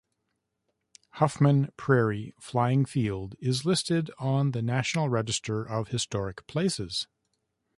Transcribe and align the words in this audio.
Huffman 1.17 1.71
Prairie 1.77 2.33
Flying 2.39 2.85
Field 2.85 3.35
is 3.39 3.65
listed 3.65 4.09
on 4.17 4.49
the 4.49 4.63
National 4.63 5.09
Register 5.09 5.63
of 5.63 5.89
Historic 5.89 6.47
Places. 6.47 7.05